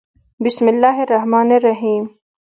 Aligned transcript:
بسم 0.43 0.69
الله 0.69 1.01
الرحمن 1.03 1.49
الرحیم 1.51 2.03